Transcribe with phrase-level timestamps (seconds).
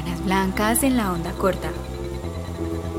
[0.00, 1.70] Sábanas Blancas en la onda corta.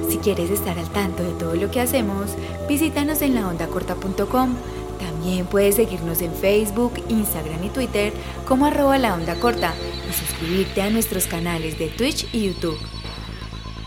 [0.07, 2.35] Si quieres estar al tanto de todo lo que hacemos,
[2.69, 4.55] visítanos en laondacorta.com.
[4.99, 8.13] También puedes seguirnos en Facebook, Instagram y Twitter
[8.47, 9.73] como arroba la onda corta
[10.07, 12.77] y suscribirte a nuestros canales de Twitch y YouTube.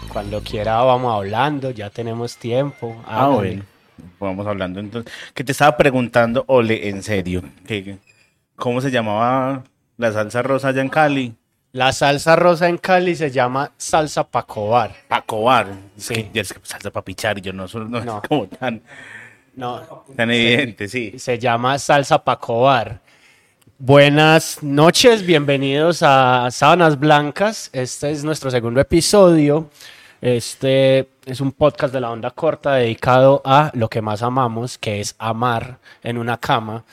[0.08, 3.00] Cuando quiera vamos hablando, ya tenemos tiempo.
[3.06, 3.62] Ah, bueno.
[4.18, 5.12] Vamos hablando entonces.
[5.34, 7.44] Que te estaba preguntando, Ole, en serio,
[8.56, 9.62] ¿cómo se llamaba
[9.98, 11.36] la salsa rosa allá en Cali?
[11.74, 14.94] La salsa rosa en Cali se llama salsa pacobar.
[15.08, 15.66] Pacobar.
[15.96, 16.14] Sí.
[16.14, 16.30] Sí.
[16.32, 18.20] Ya es que salsa para pichar, yo no, soy- no, No.
[18.22, 18.80] es como tan,
[19.56, 21.18] No, tan evidente, sí.
[21.18, 23.00] se llama salsa pacobar.
[23.76, 27.70] Buenas noches, bienvenidos a Sábanas Blancas.
[27.72, 29.68] Este es nuestro segundo episodio.
[30.20, 35.00] Este es un podcast de la onda corta dedicado a lo que más amamos, que
[35.00, 36.84] es amar en una cama,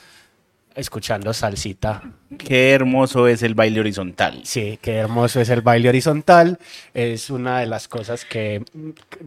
[0.76, 2.02] escuchando salsita
[2.38, 4.40] Qué hermoso es el baile horizontal.
[4.44, 6.58] Sí, qué hermoso es el baile horizontal.
[6.94, 8.62] Es una de las cosas que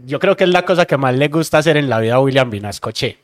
[0.05, 2.19] yo creo que es la cosa que más le gusta hacer en la vida a
[2.19, 3.17] William Vinascoche.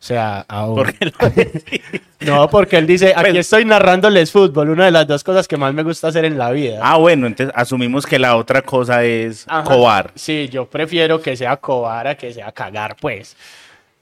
[0.00, 0.74] O sea, aún.
[0.74, 1.80] ¿Por qué lo decís?
[2.20, 5.56] No, porque él dice, aquí Pues- estoy narrándoles fútbol, una de las dos cosas que
[5.56, 6.80] más me gusta hacer en la vida.
[6.82, 9.62] Ah, bueno, entonces asumimos que la otra cosa es Ajá.
[9.64, 10.10] cobar.
[10.16, 13.36] Sí, yo prefiero que sea cobar a que sea cagar, pues.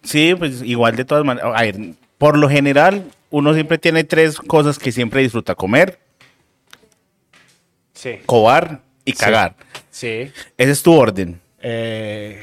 [0.03, 1.53] Sí, pues igual de todas maneras.
[1.55, 1.77] A ver,
[2.19, 5.99] por lo general, uno siempre tiene tres cosas que siempre disfruta: comer,
[7.95, 8.19] Sí.
[8.27, 9.57] cobar y cagar.
[9.91, 10.31] Sí.
[10.57, 11.41] Ese es tu orden.
[11.61, 12.41] Eh,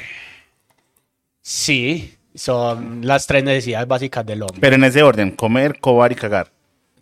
[1.41, 4.59] sí, son las tres necesidades básicas del hombre.
[4.59, 6.51] Pero en ese orden: comer, cobar y cagar.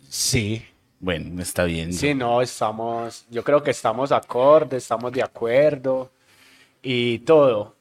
[0.08, 0.64] Sí.
[1.00, 1.92] Bueno, está bien.
[1.92, 6.10] Sí, no, estamos, yo creo que estamos acorde, estamos de acuerdo
[6.82, 7.76] y todo.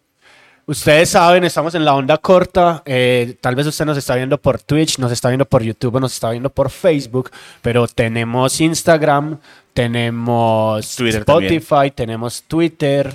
[0.69, 2.83] Ustedes saben, estamos en la onda corta.
[2.85, 6.11] eh, tal vez usted nos está viendo por Twitch, nos está viendo por YouTube, nos
[6.11, 9.37] está viendo por Facebook, pero tenemos Instagram,
[9.73, 13.13] tenemos Twitter Spotify, tenemos Twitter,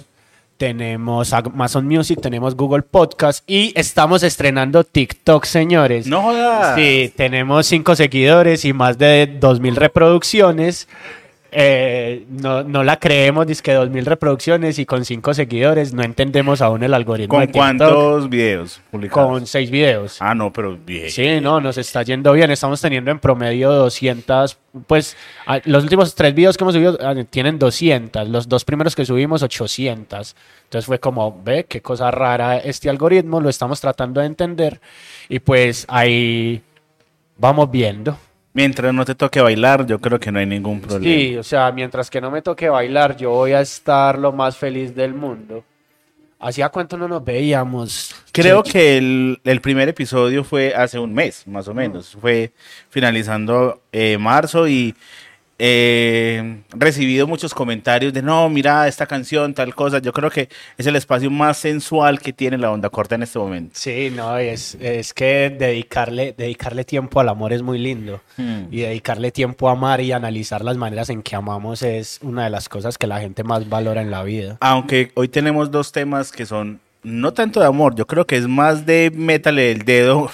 [0.57, 6.07] tenemos Amazon Music, tenemos Google Podcast y estamos estrenando TikTok, señores.
[6.07, 6.75] No jodas.
[6.75, 10.89] Sí, tenemos cinco seguidores y más de 2.000 reproducciones.
[11.55, 15.93] Eh, no, no la creemos, dice que 2.000 reproducciones y con cinco seguidores.
[15.93, 17.61] No entendemos aún el algoritmo de ¿Con TikTok.
[17.61, 19.29] cuántos videos publicados?
[19.29, 20.17] Con seis videos.
[20.21, 21.11] Ah, no, pero bien.
[21.11, 22.51] Sí, no, nos está yendo bien.
[22.51, 24.57] Estamos teniendo en promedio 200.
[24.87, 25.15] Pues
[25.67, 28.31] los últimos tres videos que hemos subido ah, tienen 200.
[28.31, 30.35] Los dos primeros que subimos, 800.
[30.65, 33.43] Entonces fue como, ve, qué cosa rara este algoritmo.
[33.43, 34.81] Lo estamos tratando de entender.
[35.29, 36.63] Y pues ahí
[37.37, 38.17] vamos viendo.
[38.55, 41.05] Mientras no te toque bailar, yo creo que no hay ningún problema.
[41.05, 44.57] Sí, o sea, mientras que no me toque bailar, yo voy a estar lo más
[44.57, 45.65] feliz del mundo.
[46.39, 48.15] ¿Hacía cuánto no nos veíamos?
[48.33, 52.17] Creo que el, el primer episodio fue hace un mes, más o menos.
[52.21, 52.53] Fue
[52.91, 54.95] finalizando eh, marzo y
[55.65, 60.01] eh, recibido muchos comentarios de no, mira esta canción, tal cosa.
[60.01, 63.39] Yo creo que es el espacio más sensual que tiene la onda corta en este
[63.39, 63.71] momento.
[63.75, 68.21] Sí, no, es, es que dedicarle, dedicarle tiempo al amor es muy lindo.
[68.37, 68.65] Hmm.
[68.73, 72.51] Y dedicarle tiempo a amar y analizar las maneras en que amamos es una de
[72.51, 74.57] las cosas que la gente más valora en la vida.
[74.59, 78.49] Aunque hoy tenemos dos temas que son no tanto de amor, yo creo que es
[78.49, 80.29] más de métale el dedo,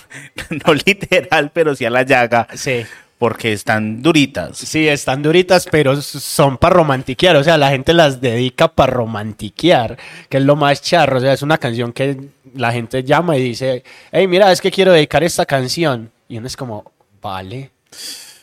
[0.67, 2.85] no literal, pero sí a la llaga, Sí,
[3.19, 4.57] porque están duritas.
[4.59, 7.37] sí, están duritas, pero son para romantiquear.
[7.37, 9.99] O sea, la gente las dedica para romantiquear,
[10.29, 11.19] que es lo más charro.
[11.19, 12.17] O sea, es una canción que
[12.55, 16.11] la gente llama y dice, hey, mira, es que quiero dedicar esta canción.
[16.29, 17.71] Y uno es como, vale.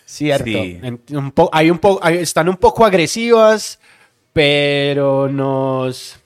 [0.05, 0.45] Cierto.
[0.45, 0.79] Sí.
[1.11, 1.33] Un
[2.01, 3.79] hay- están un poco agresivas,
[4.33, 6.17] pero nos,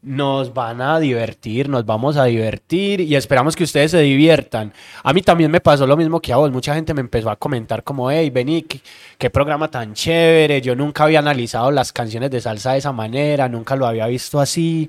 [0.00, 4.72] nos van a divertir, nos vamos a divertir y esperamos que ustedes se diviertan.
[5.02, 6.50] A mí también me pasó lo mismo que a vos.
[6.52, 8.80] Mucha gente me empezó a comentar como, hey, vení, qué,
[9.18, 10.60] qué programa tan chévere.
[10.60, 14.38] Yo nunca había analizado las canciones de salsa de esa manera, nunca lo había visto
[14.40, 14.88] así.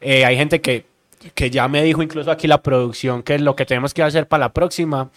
[0.00, 0.84] Eh, hay gente que,
[1.34, 4.42] que ya me dijo, incluso aquí la producción, que lo que tenemos que hacer para
[4.46, 5.08] la próxima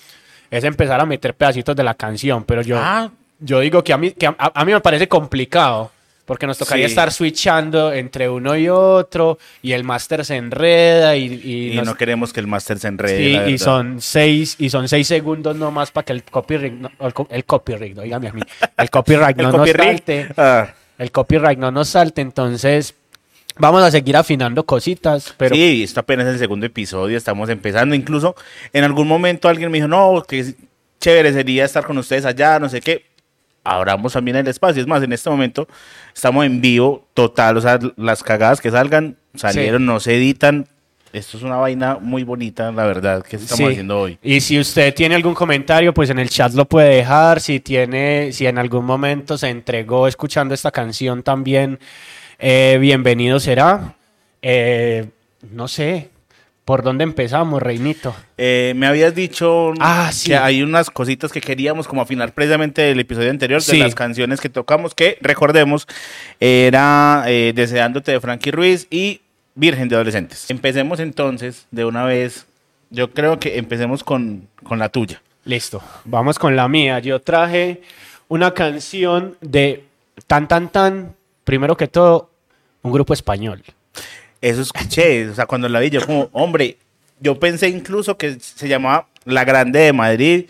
[0.50, 3.12] es empezar a meter pedacitos de la canción, pero yo, Ah.
[3.42, 5.92] yo digo que a mí, que a, a mí me parece complicado.
[6.28, 6.92] Porque nos tocaría Sí.
[6.92, 11.86] estar switchando entre uno y otro, y el máster se enreda y, y Y nos-
[11.88, 13.46] no queremos que el máster se enrede.
[13.48, 17.14] Sí, y son seis, y son seis segundos nomás para que el copyright, no- el,
[17.14, 18.42] co- el copyright, no, dígame a mí,
[18.78, 19.78] el copyright El no copyright.
[19.78, 22.94] nos salte, Ah, el copyright no nos salte, entonces
[23.58, 27.96] vamos a seguir afinando cositas, pero sí, esto apenas es el segundo episodio, estamos empezando.
[27.96, 28.36] Incluso
[28.74, 30.54] en algún momento alguien me dijo, no, que
[31.00, 33.06] chévere sería estar con ustedes allá, no sé qué.
[33.70, 34.82] Abramos también el espacio.
[34.82, 35.68] Es más, en este momento
[36.16, 40.68] estamos en vivo total, o sea, las cagadas que salgan salieron, no se editan.
[41.14, 43.64] esto es una vaina muy bonita, la verdad, que estamos Sí.
[43.66, 44.20] haciendo hoy.
[44.22, 47.40] Y si usted tiene algún comentario, pues en el chat lo puede dejar.
[47.40, 51.80] Si tiene, si en algún momento se entregó escuchando esta canción también,
[52.40, 53.96] eh, bienvenido será.
[54.42, 55.08] Eh,
[55.52, 56.10] no sé,
[56.68, 58.14] ¿por dónde empezamos, Reinito?
[58.38, 60.28] Eh, me habías dicho Ah, sí.
[60.32, 63.78] que hay unas cositas que queríamos como afinar precisamente del episodio anterior Sí.
[63.78, 65.88] de las canciones que tocamos, que recordemos,
[66.42, 69.22] era eh, Deseándote de Frankie Ruiz y
[69.56, 70.50] Virgen de Adolescentes.
[70.50, 72.46] Empecemos entonces de una vez.
[72.90, 75.22] Yo creo que empecemos con, con la tuya.
[75.46, 77.00] Listo, vamos con la mía.
[77.00, 77.82] Yo traje
[78.28, 79.86] una canción de
[80.28, 81.16] Tan Tan Tan,
[81.46, 82.30] primero que todo,
[82.82, 83.64] un grupo español.
[84.50, 86.78] Eso escuché, o sea, cuando la vi yo como, hombre,
[87.20, 90.46] yo pensé incluso que se llamaba La Grande de Madrid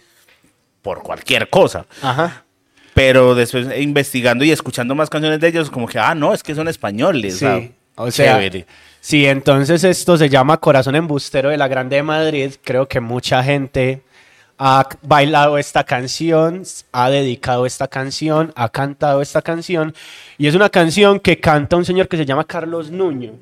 [0.81, 1.85] por cualquier cosa.
[2.01, 2.44] Ajá.
[2.94, 6.44] Pero después eh, investigando y escuchando más canciones de ellos, como que, ah, no, es
[6.44, 7.33] que son españoles.
[7.33, 7.61] Sí, sea,
[7.95, 8.65] o sea, chévere.
[8.99, 12.51] sí, entonces esto se llama Corazón Embustero de la Grande de Madrid.
[12.63, 14.01] Creo que mucha gente
[14.57, 19.94] ha bailado esta canción, ha dedicado esta canción, ha cantado esta canción.
[20.38, 23.33] Y es una canción que canta un señor que se llama Carlos Nuño,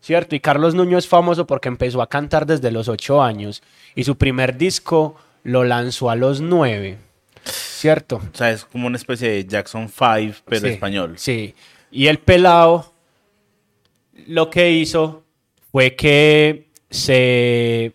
[0.00, 0.34] ¿cierto?
[0.34, 3.62] Y Carlos Nuño es famoso porque empezó a cantar desde los ocho años
[3.94, 6.98] y su primer disco lo lanzó a los nueve,
[7.44, 8.16] ¿cierto?
[8.16, 11.14] O sea, es como una especie de Jackson 5, pero Sí, español.
[11.16, 11.54] Sí.
[11.90, 12.92] Y el pelado
[14.26, 15.24] lo que hizo
[15.70, 17.94] fue que se,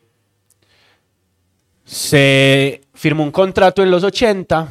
[1.83, 4.67] se firmó un contrato en los 80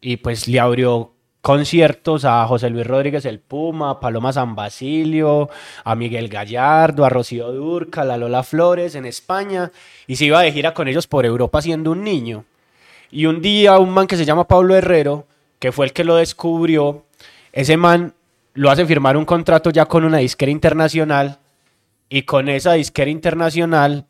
[0.00, 5.48] y pues le abrió conciertos a José Luis Rodríguez el Puma, a Paloma San Basilio,
[5.84, 9.70] a Miguel Gallardo, a Rocío Durca, a la Lola Flores en España
[10.06, 12.44] y se iba de gira con ellos por Europa siendo un niño.
[13.10, 15.26] Y un día un man que se llama Pablo Herrero,
[15.58, 17.04] que fue el que lo descubrió,
[17.52, 18.14] ese man
[18.54, 21.38] lo hace firmar un contrato ya con una disquera internacional
[22.08, 24.06] y con esa disquera internacional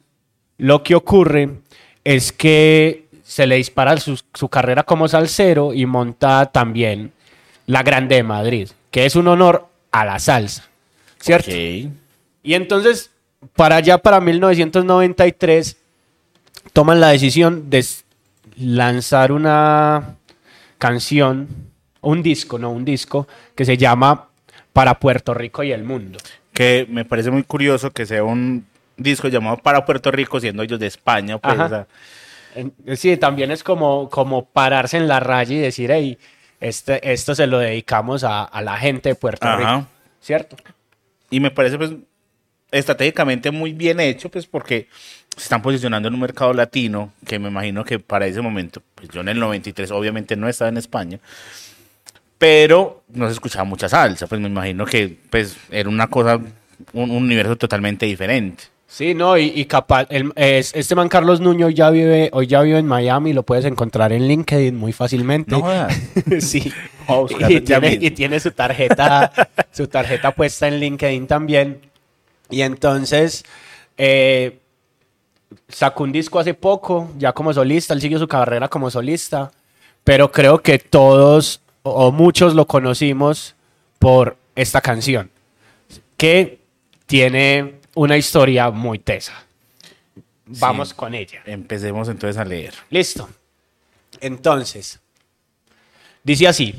[0.56, 1.60] lo que ocurre
[2.02, 7.12] es que se le dispara su, su carrera como salsero y monta también
[7.68, 10.64] la Grande de Madrid, que es un honor a la salsa,
[11.20, 11.50] ¿cierto?
[11.50, 13.10] Y entonces,
[13.54, 15.76] para allá, para 1993,
[16.72, 17.84] toman la decisión de
[18.56, 20.16] lanzar una
[20.78, 21.46] canción,
[22.00, 24.28] un disco, no un disco, que se llama
[24.72, 26.18] Para Puerto Rico y el Mundo.
[26.54, 28.64] Que me parece muy curioso que sea un
[28.96, 31.36] disco llamado Para Puerto Rico, siendo ellos de España.
[31.36, 31.86] Pues, o sea,
[32.96, 36.18] Sí, también es como, como pararse en la raya y decir, hey,
[36.60, 39.56] este, esto se lo dedicamos a, a la gente de Puerto Ajá.
[39.56, 39.86] Rico,
[40.20, 40.56] ¿cierto?
[41.30, 41.92] y me parece pues
[42.70, 44.88] estratégicamente muy bien hecho, pues porque
[45.36, 49.08] se están posicionando en un mercado latino, que me imagino que para ese momento, pues
[49.08, 51.18] yo en el 93 obviamente no estaba en España,
[52.38, 57.10] pero no se escuchaba mucha salsa, pues me imagino que pues era una cosa, un,
[57.10, 58.64] un universo totalmente diferente.
[58.90, 62.62] Sí, no, y, y capaz, el- es- este man Carlos Nuño ya vive, hoy ya
[62.62, 65.50] vive en Miami, lo puedes encontrar en LinkedIn muy fácilmente.
[65.50, 65.62] No
[66.40, 66.72] sí.
[67.48, 68.06] Y tiene, mismo.
[68.06, 69.30] y tiene su tarjeta,
[69.72, 71.80] su tarjeta puesta en LinkedIn también.
[72.50, 73.44] Y entonces
[73.98, 74.58] eh,
[75.68, 79.50] sacó un disco hace poco, ya como solista, él siguió su carrera como solista,
[80.02, 83.54] pero creo que todos o muchos lo conocimos
[83.98, 85.30] por esta canción,
[86.16, 86.60] que
[87.06, 89.32] tiene una historia muy tesa.
[90.46, 90.94] Vamos Sí.
[90.94, 91.42] con ella.
[91.44, 92.72] Empecemos entonces a leer.
[92.90, 93.28] Listo.
[94.20, 95.00] Entonces,
[96.22, 96.74] dice así,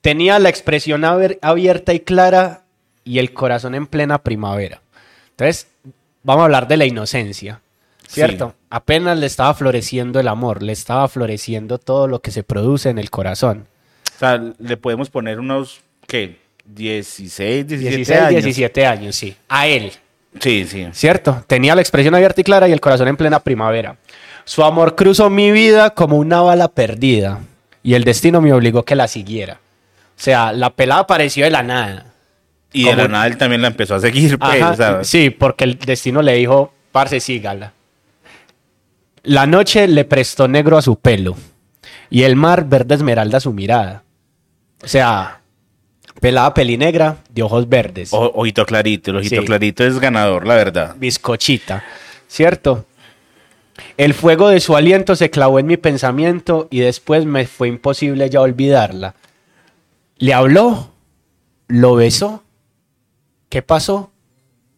[0.00, 2.62] tenía la expresión abierta y clara
[3.04, 4.80] y el corazón en plena primavera.
[5.30, 5.66] Entonces,
[6.22, 7.60] vamos a hablar de la inocencia,
[8.06, 8.50] ¿cierto?
[8.50, 8.64] Sí.
[8.70, 12.98] Apenas le estaba floreciendo el amor, le estaba floreciendo todo lo que se produce en
[12.98, 13.66] el corazón.
[14.14, 16.38] O sea, le podemos poner unos, ¿qué?
[16.64, 18.44] 16, 17 16, años.
[18.44, 19.36] 17 años, sí.
[19.48, 19.92] A él.
[20.40, 20.86] Sí, sí.
[20.92, 21.42] ¿Cierto?
[21.46, 23.96] Tenía la expresión abierta y clara y el corazón en plena primavera.
[24.44, 27.40] Su amor cruzó mi vida como una bala perdida
[27.82, 29.54] y el destino me obligó que la siguiera.
[30.16, 32.06] O sea, la pelada apareció de la nada.
[32.72, 35.30] Y de Como- la nada él también la empezó a seguir, pues, Ajá, sea, sí,
[35.30, 37.72] porque el destino le dijo, parce, sígala.
[39.22, 41.36] La noche le prestó negro a su pelo
[42.10, 44.02] y el mar verde esmeralda a su mirada.
[44.82, 45.40] O sea,
[46.20, 48.12] pelada pelinegra de ojos verdes.
[48.12, 49.46] o- ojito clarito, el ojito Sí.
[49.46, 50.96] clarito es ganador, la verdad.
[50.98, 51.84] bizcochita,
[52.26, 52.84] ¿cierto?
[53.96, 58.28] El fuego de su aliento se clavó en mi pensamiento y después me fue imposible
[58.28, 59.14] ya olvidarla.
[60.16, 60.90] Le habló,
[61.68, 62.42] lo besó.
[63.48, 64.10] ¿Qué pasó?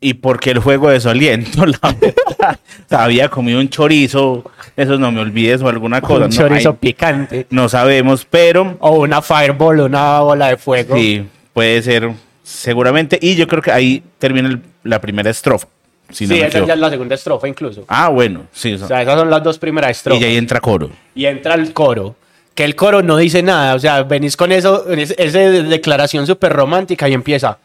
[0.03, 2.59] Y porque el juego de su aliento, la verdad.
[2.87, 4.45] O sea, había comido un chorizo,
[4.77, 6.25] eso no me olvides, o alguna cosa.
[6.25, 7.47] Un no, chorizo picante.
[7.51, 10.97] no sabemos, pero O una fireball, una bola de fuego.
[10.97, 12.11] sí, puede ser
[12.43, 13.19] seguramente.
[13.21, 15.69] Y yo creo que ahí termina el- la primera estrofa.
[16.09, 17.85] Si sí, no esa ya es la segunda estrofa incluso.
[17.87, 18.73] Ah, bueno, sí.
[18.73, 20.21] o sea, O sea, esas son las dos primeras y estrofas.
[20.21, 20.91] ya ahí entra coro.
[21.15, 22.17] y entra el coro.
[22.55, 26.53] Que el coro no dice nada, o sea, venís con eso, es- esa declaración súper
[26.53, 27.59] romántica y empieza.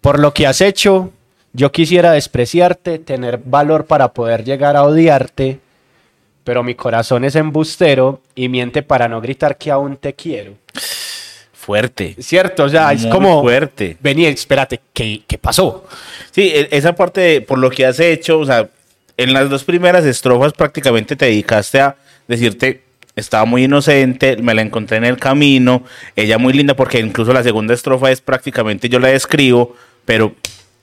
[0.00, 1.10] Por lo que has hecho,
[1.54, 5.60] yo quisiera despreciarte, tener valor para poder llegar a odiarte,
[6.42, 10.54] pero mi corazón es embustero y miente para no gritar que aún te quiero.
[11.54, 12.16] Fuerte.
[12.18, 12.64] ¿Cierto?
[12.64, 13.40] O sea, es Muy como...
[13.40, 13.96] fuerte.
[14.00, 15.86] Vení, espérate, ¿qué, qué pasó?
[16.32, 18.68] Sí, e- esa parte de por lo que has hecho, o sea,
[19.16, 21.96] en las dos primeras estrofas prácticamente te dedicaste a
[22.26, 22.82] decirte,
[23.16, 25.84] estaba muy inocente, me la encontré en el camino,
[26.16, 30.34] ella muy linda, porque incluso la segunda estrofa es prácticamente yo la describo, pero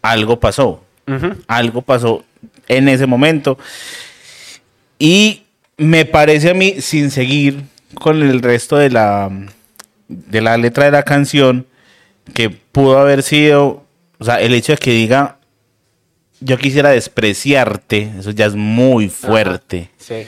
[0.02, 0.84] algo pasó,
[1.48, 2.24] algo pasó
[2.68, 3.58] en ese momento.
[5.00, 5.44] Y
[5.78, 7.64] me parece a mí, sin seguir
[7.96, 9.30] con el resto de la,
[10.08, 11.66] de la letra de la canción,
[12.34, 13.84] que pudo haber sido,
[14.20, 15.38] o sea, el hecho de que diga,
[16.40, 19.90] yo quisiera despreciarte, eso ya es muy fuerte.
[19.98, 20.28] Sí.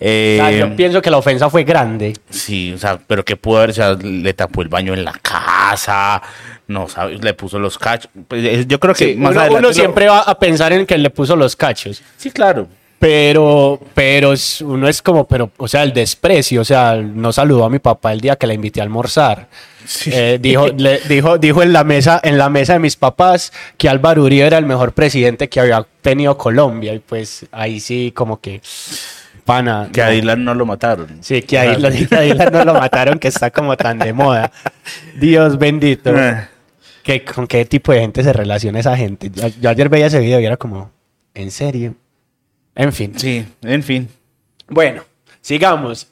[0.00, 2.14] Eh, O sea, yo pienso que la ofensa fue grande.
[2.28, 5.12] Sí, o sea, pero que pudo haber, o sea, le tapó el baño en la
[5.12, 6.20] casa,
[6.66, 8.10] no sabes, le puso los cachos.
[8.28, 10.72] Pues, eh, yo creo que Sí, más uno, adelante uno lo- siempre va a pensar
[10.72, 12.02] en que le puso los cachos.
[12.16, 12.66] Sí, claro.
[12.98, 17.68] Pero, pero uno es como, pero, o sea, el desprecio, o sea, no saludó a
[17.70, 19.46] mi papá el día que la invité a almorzar.
[20.06, 23.90] Eh, dijo, le- dijo, dijo en la mesa, en la mesa de mis papás que
[23.90, 26.94] Álvaro Uribe era el mejor presidente que había tenido Colombia.
[26.94, 28.62] Y pues ahí sí, como que,
[29.44, 29.90] pana.
[29.92, 30.06] Que no.
[30.06, 31.18] a Dylan no lo mataron.
[31.20, 34.50] Sí, que a Dylan no lo mataron, que está como tan de moda.
[35.20, 36.10] Dios bendito.
[37.04, 39.30] Que, ¿Con qué tipo de gente se relaciona esa gente?
[39.32, 40.90] Yo, yo ayer veía ese video y era como,
[41.34, 41.94] ¿en serio?
[42.74, 43.12] En fin.
[43.16, 44.08] Sí, en fin.
[44.68, 45.04] Bueno,
[45.40, 46.08] sigamos.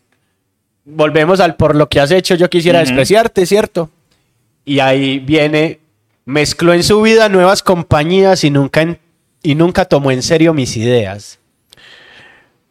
[0.84, 3.90] Volvemos al por lo que has hecho, yo quisiera despreciarte, ¿cierto?
[4.64, 5.80] Y ahí viene,
[6.24, 8.98] mezcló en su vida nuevas compañías y nunca, en-
[9.42, 11.38] y nunca tomó en serio mis ideas.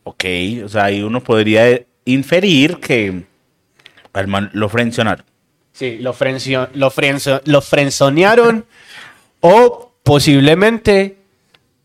[0.03, 0.23] Ok,
[0.63, 3.23] o sea, ahí uno podría inferir que
[4.13, 5.25] al man lo frencionaron.
[5.73, 8.65] Sí, lo, frencio- lo, frenzo- lo frenzonearon
[9.41, 11.17] o posiblemente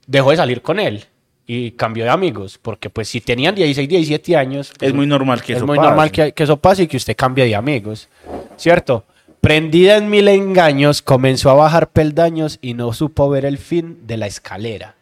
[0.06, 1.04] dejó de salir con él
[1.46, 5.42] y cambió de amigos, porque pues si tenían 16, 17 años, pues, Es muy normal
[5.42, 5.88] que es eso muy pase.
[5.88, 8.08] normal que, que eso pase y que usted cambie de amigos,
[8.56, 9.04] ¿cierto?
[9.40, 14.16] Prendida en mil engaños, comenzó a bajar peldaños y no supo ver el fin de
[14.16, 14.96] la escalera.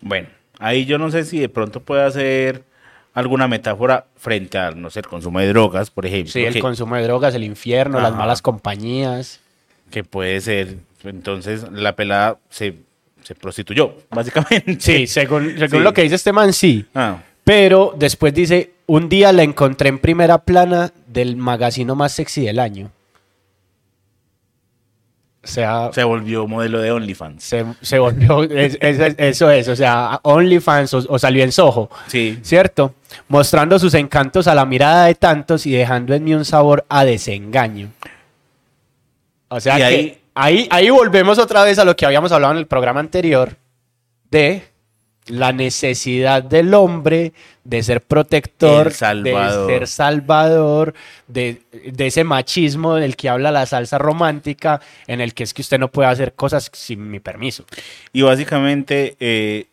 [0.00, 0.28] Bueno,
[0.58, 2.64] ahí yo no sé si de pronto puede hacer
[3.16, 6.30] alguna metáfora frente al, no sé, el consumo de drogas, por ejemplo.
[6.32, 9.40] Sí, el que, consumo de drogas, el infierno, las malas compañías.
[9.90, 10.76] que puede ser.
[11.02, 12.74] Entonces, la pelada se,
[13.22, 14.76] se prostituyó, básicamente.
[14.80, 15.84] Sí, según, según Sí.
[15.84, 16.84] lo que dice este man, sí.
[16.94, 22.44] Ah, Pero después dice, un día la encontré en primera plana del magazino más sexy
[22.44, 22.90] del año.
[25.46, 27.42] Se volvió modelo de OnlyFans.
[27.42, 31.88] se, se volvió, es- es- eso es, o sea, OnlyFans o, o salió en Soho,
[32.08, 32.38] Sí.
[32.42, 32.94] ¿cierto?
[33.28, 37.04] Mostrando sus encantos a la mirada de tantos y dejando en mí un sabor a
[37.04, 37.90] desengaño.
[39.48, 42.52] O sea Y que ahí- ahí, ahí volvemos otra vez a lo que habíamos hablado
[42.52, 43.56] en el programa anterior
[44.30, 44.64] de
[45.28, 47.32] la necesidad del hombre
[47.64, 50.94] de ser protector, de ser salvador,
[51.26, 55.62] de, de ese machismo del que habla la salsa romántica, en el que es que
[55.62, 57.64] usted no puede hacer cosas sin mi permiso.
[58.12, 59.66] Y básicamente, eh,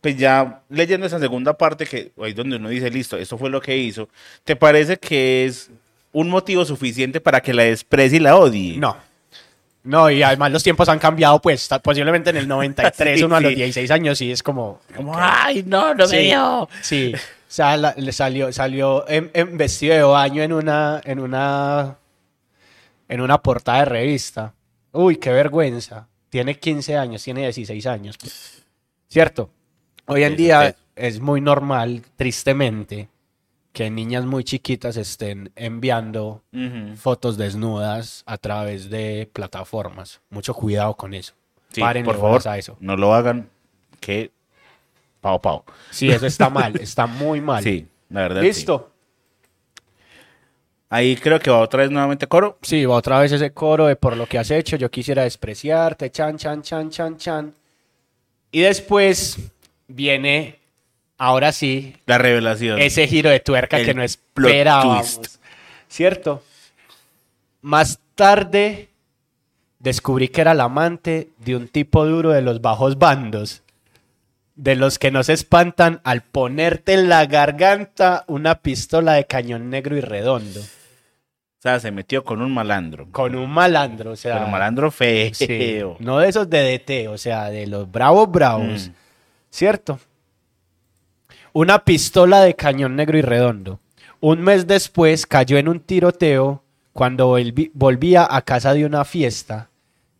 [0.00, 3.60] pues ya leyendo esa segunda parte, que ahí donde uno dice, listo, esto fue lo
[3.60, 4.08] que hizo,
[4.44, 5.70] ¿te parece que es
[6.12, 8.78] un motivo suficiente para que la desprecie y la odie?
[8.78, 8.96] No.
[9.84, 13.40] No, y además los tiempos han cambiado, pues posiblemente en el 93, Sí, uno a
[13.40, 13.56] los sí.
[13.56, 14.80] 16 años, sí, es como...
[14.94, 16.68] Como, ay, no, no me Sí, dio.
[16.82, 17.12] sí.
[17.14, 21.96] O sea, la- le salió, salió en, en vestido de baño en una, en una,
[23.08, 24.54] en una portada de revista.
[24.92, 26.06] Uy, qué vergüenza.
[26.30, 28.16] Tiene 15 años, tiene 16 años.
[29.08, 29.50] ¿Cierto?
[30.06, 33.08] Hoy en día es muy normal, tristemente,
[33.72, 36.42] que niñas muy chiquitas estén enviando
[36.96, 40.20] fotos desnudas a través de plataformas.
[40.30, 41.32] Mucho cuidado con eso.
[41.70, 42.76] Sí, Paren por favor, a eso.
[42.80, 43.48] no lo hagan,
[44.00, 44.30] que
[45.22, 45.64] pao pao.
[45.90, 47.62] Sí, eso está mal, está muy mal.
[47.62, 48.40] Sí, la verdad.
[48.42, 48.46] sí.
[48.48, 48.88] Listo.
[50.90, 52.58] Ahí creo que va otra vez nuevamente coro.
[52.60, 56.10] Sí, va otra vez ese coro de por lo que has hecho, yo quisiera despreciarte,
[56.10, 57.54] chan, chan, chan, chan, chan.
[58.50, 59.38] Y después
[59.88, 60.58] viene,
[61.18, 62.80] ahora sí, La revelación.
[62.80, 65.16] ese giro de tuerca El que no esperábamos.
[65.20, 65.36] twist.
[65.88, 66.42] ¿Cierto?
[67.60, 68.88] Más tarde
[69.78, 73.62] descubrí que era el amante de un tipo duro de los bajos bandos.
[74.54, 79.70] De los que no se espantan al ponerte en la garganta una pistola de cañón
[79.70, 80.60] negro y redondo.
[81.58, 83.08] sea, se metió con un malandro.
[83.12, 84.34] Con un malandro, o sea.
[84.38, 85.32] Pero malandro feo.
[85.34, 88.88] sí, no de esos de DT, o sea, de los bravos bravos.
[88.88, 88.92] Mm.
[89.50, 89.98] ¿Cierto?
[91.52, 93.80] Una pistola de cañón negro y redondo.
[94.20, 97.36] Un mes después cayó en un tiroteo cuando
[97.74, 99.68] volvía a casa de una fiesta.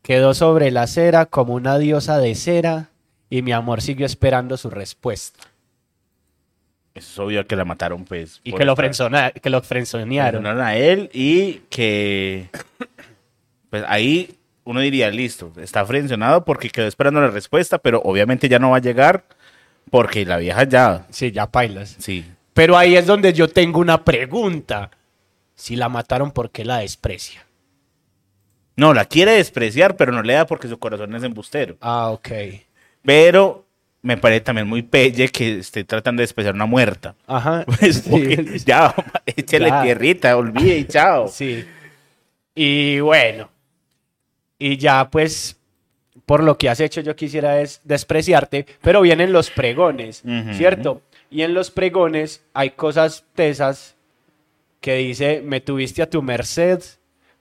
[0.02, 2.88] Quedó sobre la acera como una diosa de cera
[3.30, 5.44] y mi amor siguió esperando su respuesta.
[6.94, 8.40] Es obvio que la mataron, pues.
[8.44, 10.44] Y que lo, frenzona- que lo frenzonearon.
[10.46, 12.50] A él y que
[13.70, 18.58] pues ahí uno diría, listo, está frencionado porque quedó esperando la respuesta, pero obviamente ya
[18.58, 19.24] no va a llegar
[19.90, 21.96] porque la vieja ya, Sí, ya pailas.
[21.98, 22.24] sí.
[22.54, 24.90] Pero ahí es donde yo tengo una pregunta.
[25.54, 27.46] Si la mataron, ¿por qué la desprecia?
[28.76, 31.76] No, la quiere despreciar, pero no le da porque su corazón es embustero.
[31.80, 32.28] Ah, ok.
[33.02, 33.64] Pero
[34.02, 37.14] me parece también muy pelle que esté tratando de despreciar una muerta.
[37.26, 37.64] Ajá.
[37.78, 38.36] Pues sí.
[38.66, 38.94] ya,
[39.26, 39.82] échale Ya.
[39.82, 41.28] tierrita, olvide y chao.
[41.28, 41.64] Sí.
[42.54, 43.48] Y bueno.
[44.58, 45.56] Y ya pues,
[46.32, 50.22] por lo que has hecho, yo quisiera es despreciarte, pero vienen los pregones.
[50.54, 51.02] ¿cierto?
[51.30, 53.96] Y en los pregones hay cosas tesas
[54.80, 56.82] que dice, me tuviste a tu merced,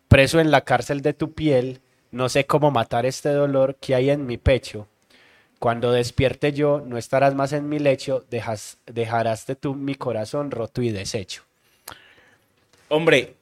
[0.10, 1.80] preso en la cárcel de tu piel,
[2.12, 4.90] no sé cómo matar este dolor que hay en mi pecho.
[5.58, 10.52] Cuando despierte yo, no estarás más en mi lecho, dejas, dejarás de tú mi corazón
[10.52, 11.44] roto y deshecho.
[12.90, 13.36] Hombre,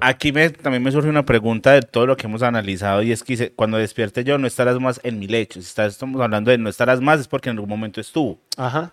[0.00, 3.22] aquí me, también me surge una pregunta de todo lo que hemos analizado y es
[3.22, 5.60] que cuando despierte yo no estarás más en mi lecho.
[5.60, 8.38] Si estás- estamos hablando de no estarás más es porque en algún momento estuvo.
[8.56, 8.92] Ajá.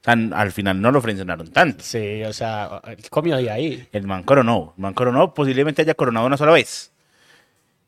[0.00, 1.84] O sea, al final no lo frencionaron tanto.
[1.84, 3.88] Sí, o sea, él comió de ahí.
[3.92, 4.74] El man coronó.
[4.76, 6.90] El man coronó, posiblemente haya coronado una sola vez.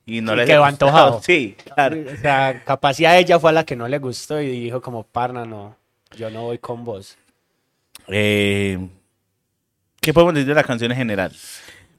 [0.07, 1.21] Y no Y le quedó antojado.
[1.25, 1.97] Sí, claro.
[2.13, 5.45] O sea, a ella fue a la que no le gustó y dijo como, parna,
[5.45, 5.77] no,
[6.17, 7.17] yo no voy con vos.
[8.09, 8.79] Eh,
[10.01, 11.33] ¿Qué podemos decir de la canción en general?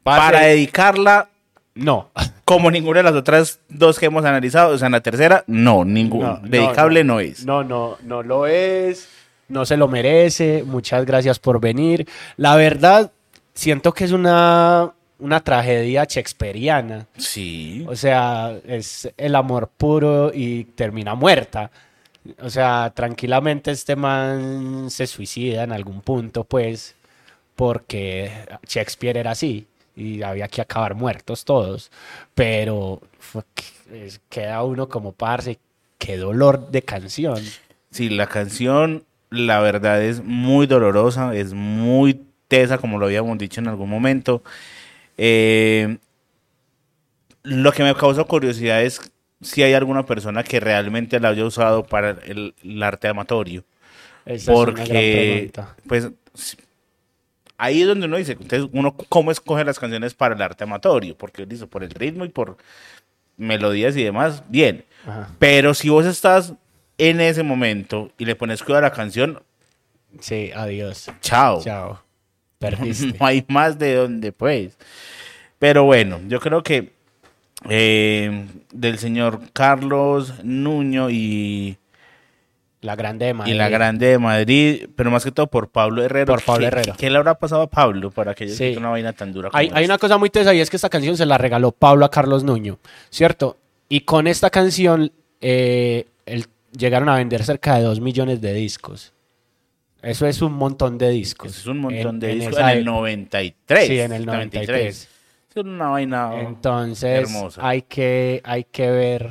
[0.05, 1.29] Parce- Para dedicarla,
[1.73, 2.09] No.
[2.45, 5.83] como ninguna de las otras dos que hemos analizado, o sea, en la tercera, no,
[5.83, 6.33] ninguna.
[6.35, 7.15] No, no, Dedicable no.
[7.15, 7.45] no, es.
[7.45, 9.09] No, no, no lo es.
[9.49, 10.63] No se lo merece.
[10.65, 12.07] Muchas gracias por venir.
[12.37, 13.11] La verdad,
[13.53, 17.07] siento que es una, una tragedia shakespeariana.
[17.17, 17.83] Sí.
[17.89, 21.71] O sea, es el amor puro y termina muerta.
[22.41, 26.95] O sea, tranquilamente este man se suicida en algún punto, pues,
[27.55, 28.31] porque
[28.67, 31.91] Shakespeare era así y había que acabar muertos todos.
[32.33, 33.01] Pero
[34.29, 35.59] queda uno como parce,
[35.97, 37.41] qué dolor de canción.
[37.91, 43.61] Sí, la canción, la verdad es muy dolorosa, es muy tesa, como lo habíamos dicho
[43.61, 44.43] en algún momento.
[45.17, 45.97] Eh,
[47.43, 48.99] lo que me causó curiosidad es
[49.41, 53.63] si hay alguna persona que realmente la haya usado para el, el arte amatorio.
[54.25, 55.51] Esa es una gran Porque,
[55.87, 56.09] pues,
[57.57, 61.17] ahí es donde uno dice, entonces, uno cómo escoge las canciones para el arte amatorio,
[61.17, 62.57] porque dice, por el ritmo y por
[63.37, 64.85] melodías y demás, bien.
[65.05, 65.29] Ajá.
[65.39, 66.53] Pero si vos estás
[66.97, 69.41] en ese momento y le pones cuidado a la canción,
[70.19, 71.11] Sí, adiós.
[71.21, 71.61] chao.
[71.61, 72.01] Chao.
[72.59, 73.17] Perdiste.
[73.19, 74.77] No hay más de donde, pues.
[75.59, 76.93] Pero bueno, yo creo que
[77.69, 81.77] eh, del señor Carlos Nuño y,
[82.85, 83.55] La grande de y Madrid.
[83.55, 86.27] la Grande de Madrid, pero más que todo por Pablo Herrero.
[86.33, 86.93] Por Pablo ¿Qué- Herrero.
[86.97, 88.75] ¿Qué le habrá pasado a Pablo para que Sí.
[88.77, 90.89] una vaina tan dura como Hay, hay una cosa muy tesa y es que esta
[90.89, 92.77] canción se la regaló Pablo a Carlos Nuño,
[93.09, 93.57] ¿cierto?
[93.89, 96.45] Y con esta canción eh, el-
[96.77, 99.13] llegaron a vender cerca de 2 millones de discos.
[100.01, 101.51] Eso es un montón de discos.
[101.51, 102.91] Eso es un montón En- de en discos en el época.
[102.91, 103.87] 93.
[103.87, 105.09] Sí, en el 93.
[105.49, 107.67] Es una vaina Entonces hermosa.
[107.67, 109.29] hay que, hay que ver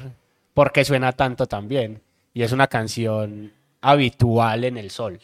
[0.54, 2.00] por qué suena tanto también.
[2.34, 5.18] Y es una canción habitual en el sol.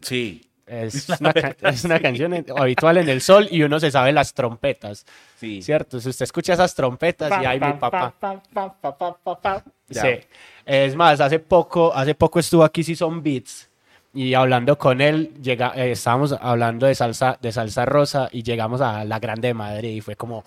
[0.00, 3.90] Sí, Es una, ca- es una canción en- habitual en el sol y uno se
[3.90, 5.04] sabe las trompetas.
[5.36, 5.60] sí.
[5.60, 6.00] ¿Cierto?
[6.00, 8.14] Si usted escucha esas trompetas y hay mi papá.
[9.88, 10.02] Ya.
[10.02, 10.08] Sí.
[10.64, 13.68] Es más, hace poco, hace poco estuvo aquí si son beats
[14.14, 18.80] y hablando con él, llega, eh, estábamos hablando de salsa, de salsa rosa y llegamos
[18.80, 20.44] a la Grande de Madrid y fue como,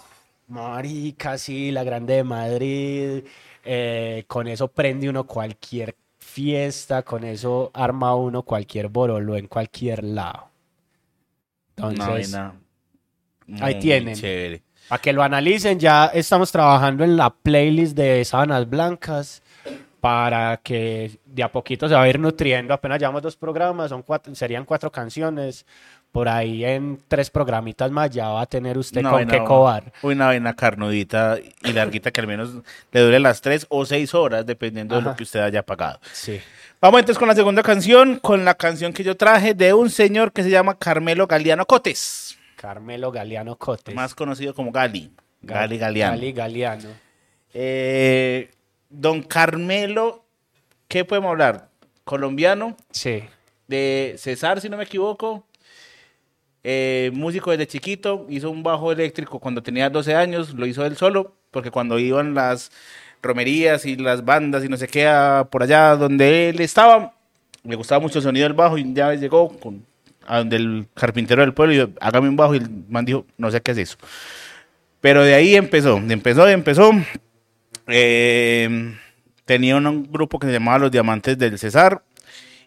[0.48, 3.24] marica, sí, la Grande de Madrid,
[3.66, 10.04] eh, con eso prende uno cualquier fiesta, con eso arma uno cualquier borolo en cualquier
[10.04, 10.50] lado.
[11.76, 12.56] Entonces, vaina
[13.62, 14.16] ahí tienen.
[14.16, 14.64] Chévere.
[14.88, 19.42] para que lo analicen, ya estamos trabajando en la playlist de Sábanas Blancas
[20.00, 22.74] para que de a poquito se va a ir nutriendo.
[22.74, 25.66] Apenas llevamos dos programas, son cuatro, serían cuatro canciones.
[26.16, 29.44] Por ahí en tres programitas más ya va a tener usted Una con vaina- qué
[29.44, 29.92] cobar.
[30.02, 32.52] Una vaina carnudita y larguita que al menos
[32.94, 36.00] le dure las tres o seis horas, dependiendo de lo que usted haya pagado.
[36.14, 36.40] Sí.
[36.80, 40.32] Vamos entonces con la segunda canción, con la canción que yo traje de un señor
[40.32, 42.38] que se llama Carmelo Galeano Cotes.
[42.56, 43.94] Carmelo Galeano Cotes.
[43.94, 45.12] más conocido como Gali.
[45.42, 46.14] Gali Galeano.
[46.16, 46.90] Gali Galeano.
[47.54, 48.52] Eh,
[48.90, 50.24] don Carmelo,
[50.88, 51.68] ¿qué podemos hablar?
[52.06, 53.22] Colombiano, Sí.
[53.68, 55.46] de César, si no me equivoco.
[56.68, 60.98] Eh, músico desde chiquito, hizo un bajo eléctrico cuando tenía 12 años, lo hizo él
[60.98, 62.72] solo, porque cuando iban las
[63.22, 65.08] romerías y las bandas y no sé qué
[65.52, 67.14] por allá donde él estaba,
[67.64, 69.86] le gustaba mucho el sonido del bajo y día llegó con,
[70.26, 73.28] a donde el carpintero del pueblo y dijo, hágame un bajo y el man dijo,
[73.38, 73.98] no sé qué es eso.
[75.02, 76.90] Pero de ahí empezó, empezó, empezó.
[77.86, 78.96] Eh,
[79.46, 82.02] tenía un grupo que se llamaba Los Diamantes del César.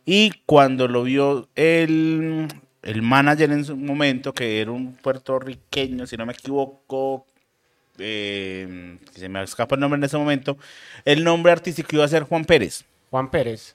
[0.04, 2.46] Y cuando lo vio el,
[2.90, 7.26] el manager en su momento, que era un puertorriqueño, si no me equivoco,
[7.98, 10.56] eh, se me escapa el nombre en ese momento,
[11.04, 12.84] el nombre artístico iba a ser Juan Pérez.
[13.10, 13.74] Juan Pérez.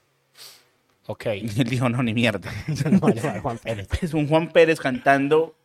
[1.08, 1.26] Ok.
[1.36, 2.52] Y él dijo, no, ni mierda.
[3.42, 3.88] Juan Pérez.
[4.02, 5.56] Es un Juan Pérez cantando.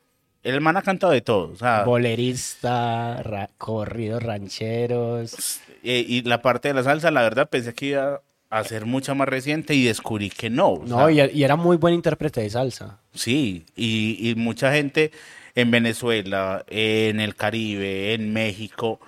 [0.42, 1.50] El man ha cantado de todo.
[1.52, 5.60] O sea, Bolerista, ra- corridos rancheros.
[5.82, 9.14] eh, y la parte de la salsa, la verdad, pensé que iba a ser mucha
[9.14, 10.68] más reciente y descubrí que no.
[10.68, 12.98] o No, sea, y, y era muy buen intérprete de salsa.
[13.14, 15.10] Sí, y, y mucha gente
[15.54, 19.00] en Venezuela, en el Caribe, en México,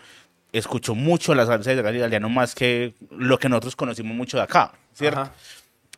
[0.53, 5.21] escuchó mucho la salsa Galeano más que lo que nosotros conocimos mucho de acá, ¿cierto?
[5.21, 5.33] Ajá.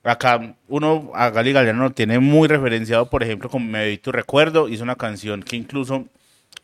[0.05, 4.69] Acá uno a Gali Galeano lo tiene muy referenciado, por ejemplo, con Me Tu Recuerdo,
[4.69, 6.07] hizo una canción que incluso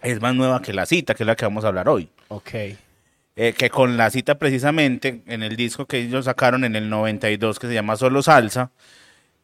[0.02, 2.08] es más nueva que La Cita, que es la que vamos a hablar hoy.
[2.28, 2.50] Ok.
[3.40, 7.60] Eh, que con La Cita precisamente, en el disco que ellos sacaron en el 92,
[7.60, 8.72] que se llama Solo Salsa,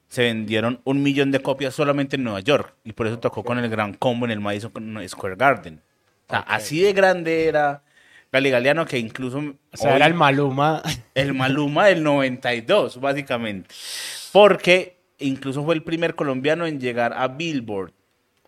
[0.08, 2.74] se vendieron un millón de copias solamente en Nueva York.
[2.82, 4.72] Y por eso tocó con el gran combo en el Madison
[5.08, 5.80] Square Garden.
[6.26, 7.82] O sea, así de grande era
[8.32, 9.38] Gali Galeano que incluso...
[9.38, 10.82] O sea, hoy- era el Maluma.
[11.14, 13.68] el Maluma del 92, básicamente.
[14.32, 17.92] Porque incluso fue el primer colombiano en llegar a Billboard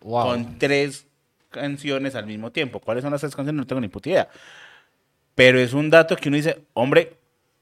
[0.01, 0.25] Wow.
[0.27, 1.07] con tres
[1.49, 2.79] canciones al mismo tiempo.
[2.81, 3.57] ¿Cuáles son las tres canciones?
[3.59, 4.29] No tengo ni puta idea.
[5.37, 7.13] Pero es un dato que uno dice, hombre,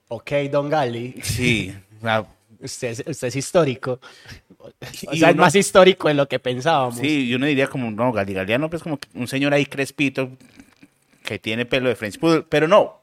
[0.07, 1.15] Ok, Don Gali.
[1.21, 1.73] sí.
[2.61, 3.99] Usted es, usted es histórico.
[4.59, 4.71] O
[5.11, 6.95] Y sea, es más histórico de lo que pensábamos.
[6.95, 10.29] sí, yo uno diría como, no, Gali Galeano, pues como un señor ahí crespito
[11.23, 13.01] que tiene pelo de French Poodle, pero no.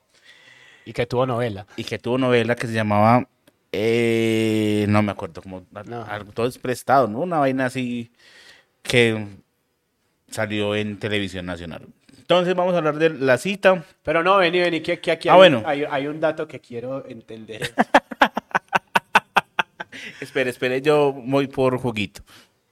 [0.86, 1.66] Y que tuvo novela.
[1.76, 3.28] Y que tuvo novela que se llamaba,
[3.72, 6.02] eh, no me acuerdo, como No.
[6.06, 7.20] algo todo es prestado, ¿no?
[7.20, 8.10] Una vaina así
[8.82, 9.26] que
[10.30, 11.86] salió en televisión nacional.
[12.32, 13.84] Entonces vamos a hablar de la cita.
[14.02, 15.62] Pero no, vení, vení, que, que aquí Ah, hay, bueno.
[15.64, 17.72] hay, hay un dato que quiero entender.
[20.20, 22.22] Espere, espere, yo voy por juguito.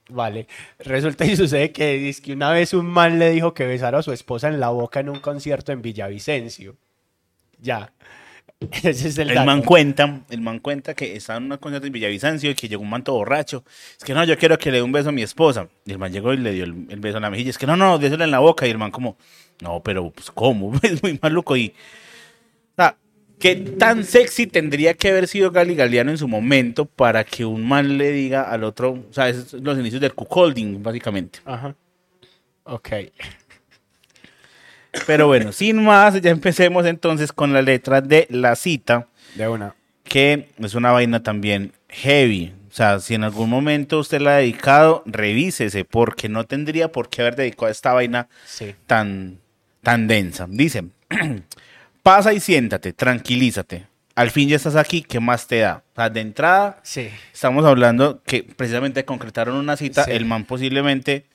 [0.09, 0.47] Vale.
[0.79, 4.03] Resulta y sucede que, dice que una vez un man le dijo que besara a
[4.03, 6.75] su esposa en la boca en un concierto en Villavicencio.
[7.59, 7.93] Ya.
[8.83, 11.93] Ese es el, El man cuenta, el man cuenta que estaba en una concierto en
[11.93, 13.63] Villavicencio y que llegó un man todo borracho.
[13.97, 15.67] Es que no, yo quiero que le dé un beso a mi esposa.
[15.85, 17.49] Y el man llegó y le dio el, el beso en la mejilla.
[17.49, 18.67] Es que no, no, déselo en la boca.
[18.67, 19.17] Y el man como,
[19.61, 20.73] no, pero pues ¿cómo?
[20.83, 21.57] Es muy maluco.
[21.57, 22.97] Y, o sea,
[23.39, 27.67] ¿qué tan sexy tendría que haber sido Gali Galeano en su momento para que un
[27.67, 31.39] man le diga al otro, o sea, esos son los inicios del cuckolding, básicamente.
[31.45, 31.75] Ajá.
[32.63, 32.89] Ok.
[35.07, 39.07] Pero bueno, sin más, ya empecemos entonces con la letra de la cita.
[39.35, 39.73] De una.
[40.03, 42.53] que es una vaina también heavy.
[42.69, 47.09] O sea, si en algún momento usted la ha dedicado, revísese, porque no tendría por
[47.09, 48.75] qué haber dedicado a esta vaina Sí.
[48.87, 49.37] tan,
[49.83, 50.47] tan densa.
[50.49, 50.83] Dice,
[52.03, 53.87] pasa y siéntate, tranquilízate.
[54.15, 55.83] Al fin ya estás aquí, ¿qué más te da?
[55.93, 57.09] O sea, de entrada, Sí.
[57.33, 60.11] estamos hablando que precisamente concretaron una cita, Sí.
[60.11, 61.25] el man posiblemente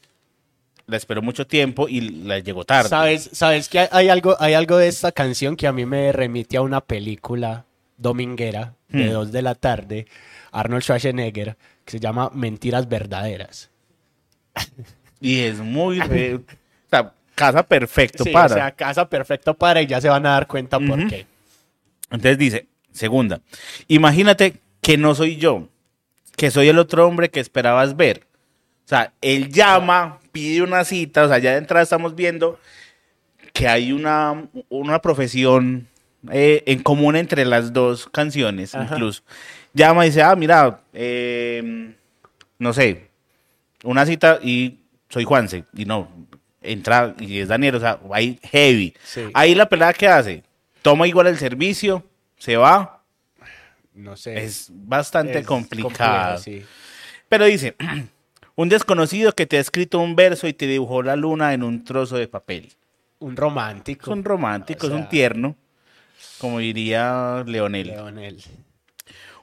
[0.87, 2.88] la esperó mucho tiempo y la llegó tarde.
[2.88, 6.57] ¿Sabes, sabes que hay, algo, hay algo de esta canción que a mí me remite
[6.57, 7.64] a una película
[7.96, 9.12] dominguera de Hmm.
[9.12, 10.07] dos de la tarde,
[10.53, 13.70] Arnold Schwarzenegger, que se llama Mentiras Verdaderas.
[15.20, 15.99] Y es muy...
[16.01, 16.42] re- o
[16.90, 18.46] sea, casa perfecto Sí, para.
[18.55, 21.09] o sea, casa perfecto para y ya se van a dar cuenta por Ujú.
[21.09, 21.27] qué.
[22.11, 23.40] Entonces dice, segunda,
[23.88, 25.68] imagínate que no soy yo,
[26.37, 28.26] que soy el otro hombre que esperabas ver.
[28.87, 32.61] O sea, él llama, pide una cita, o sea, ya de entrada estamos viendo
[33.53, 35.88] que hay una, una profesión
[36.31, 38.94] eh, en común entre las dos canciones, Ajá.
[38.94, 39.25] incluso.
[39.75, 41.94] Llama y dice, ah, mira, eh,
[42.61, 43.09] no sé,
[43.83, 46.09] una cita y soy Juanse, y no,
[46.62, 48.94] entra y es Daniel, o sea, ahí heavy.
[49.03, 49.22] Sí.
[49.35, 50.44] Ahí la pelada que hace,
[50.83, 52.05] toma igual el servicio,
[52.38, 53.03] se va,
[53.94, 54.44] No sé.
[54.44, 55.90] es bastante complejo,
[56.38, 56.64] sí.
[57.29, 57.75] Pero dice,
[58.57, 61.85] un desconocido que te ha escrito un verso y te dibujó la luna en un
[61.85, 62.73] trozo de papel.
[63.21, 64.11] Un romántico.
[64.11, 65.57] Es un romántico, O es un tierno,
[66.38, 67.87] como diría Leonel.
[67.88, 68.42] Leonel.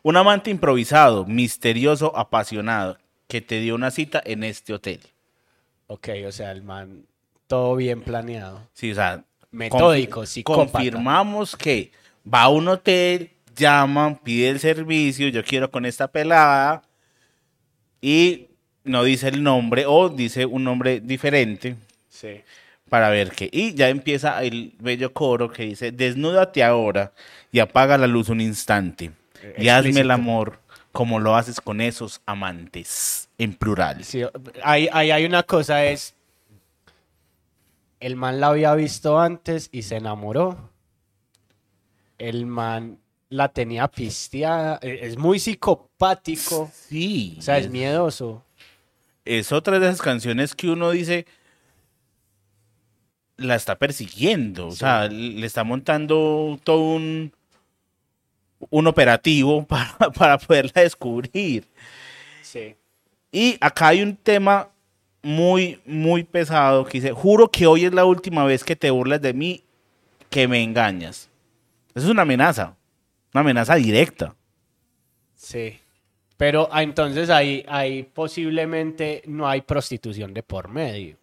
[0.04, 2.98] Un amante improvisado, misterioso, apasionado,
[3.28, 5.00] que te dio una cita en este hotel.
[5.88, 7.06] Ok, o sea, el man,
[7.48, 8.68] todo bien planeado.
[8.74, 10.72] Sí, o sea, Metódico, confi- psicópata.
[10.72, 11.92] Confirmamos que
[12.32, 16.84] va a un hotel, llaman, pide el servicio, yo quiero con esta pelada
[18.02, 18.48] y
[18.84, 21.76] no dice el nombre o dice un nombre diferente
[22.10, 22.42] Sí.
[22.90, 23.50] para ver qué.
[23.52, 27.12] Y ya empieza el bello coro que dice, desnúdate ahora
[27.52, 29.12] y apaga la luz un instante
[29.58, 30.60] y hazme el amor
[30.92, 34.04] como lo haces con esos amantes, en plural.
[34.04, 34.22] Sí,
[34.64, 36.14] ahí, ahí hay una cosa, es...
[38.00, 40.70] El man la había visto antes y se enamoró.
[42.18, 44.78] El man la tenía pisteada.
[44.82, 46.70] e- Es muy psicopático.
[46.74, 47.38] Sí.
[47.40, 48.44] O sea, es miedoso.
[49.26, 51.26] Es otra de esas canciones que uno dice
[53.38, 57.34] la está persiguiendo, o sea, le está montando todo un
[58.70, 61.68] un operativo para, para poderla descubrir.
[62.42, 62.76] Sí.
[63.32, 64.70] Y acá hay un tema
[65.22, 69.22] muy, muy pesado que dice, juro que hoy es la última vez que te burlas
[69.22, 69.64] de mí,
[70.30, 71.30] que me engañas.
[71.96, 72.76] Eso es una amenaza,
[73.34, 74.36] una amenaza directa.
[75.36, 75.80] Sí.
[76.38, 81.18] Pero ah, entonces ahí, ahí posiblemente no hay prostitución de por medio.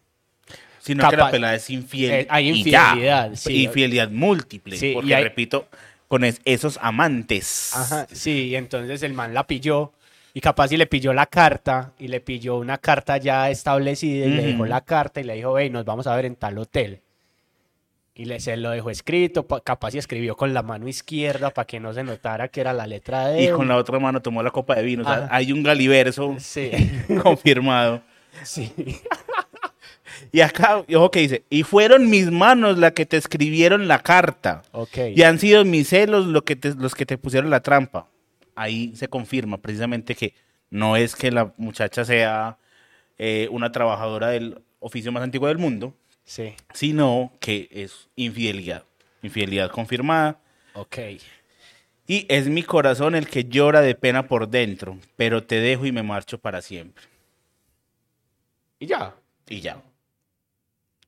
[0.79, 2.11] Sino que la pelada es infiel.
[2.11, 2.89] Eh, hay y ya.
[2.89, 3.63] infidelidad, sí.
[3.63, 4.77] Infidelidad múltiple.
[4.77, 5.67] Sí, y porque, hay- repito,
[6.07, 7.71] con es- esos amantes.
[7.75, 9.93] Ajá, sí, y entonces el man la pilló
[10.33, 14.29] y capaz si le pilló la carta y le pilló una carta ya establecida y
[14.31, 16.99] le dejó la carta y le dijo, hey, nos vamos a ver en tal hotel.
[18.21, 21.65] Y le, se lo dejó escrito, pa- capaz y escribió con la mano izquierda para
[21.65, 24.43] que no se notara que era la letra de Y con la otra mano tomó
[24.43, 25.01] la copa de vino.
[25.01, 26.69] O sea, hay un galiverso Sí,
[27.23, 28.03] confirmado.
[28.43, 28.71] sí.
[30.31, 34.61] Y acá, ojo que dice, y fueron mis manos las que te escribieron la carta.
[34.71, 34.97] Ok.
[35.15, 38.07] Y han sido mis celos lo que te- los que te pusieron la trampa.
[38.55, 40.35] Ahí se confirma precisamente que
[40.69, 42.57] no es que la muchacha sea
[43.17, 45.95] eh, una trabajadora del oficio más antiguo del mundo,
[46.31, 48.85] Sí, sino que es infidelidad.
[49.21, 50.39] Infidelidad confirmada.
[50.75, 50.97] ok.
[52.07, 55.91] Y es mi corazón el que llora de pena por dentro, pero te dejo y
[55.91, 57.03] me marcho para siempre.
[58.79, 59.13] Y ya.
[59.49, 59.81] Y ya.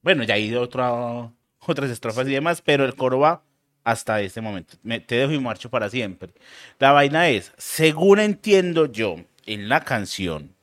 [0.02, 3.44] Bueno, ya hay otra, otras estrofas y demás, pero el coro va
[3.86, 4.76] hasta este momento.
[4.84, 6.34] Me- te dejo y marcho para siempre.
[6.80, 10.54] La vaina es, según entiendo yo, en la canción,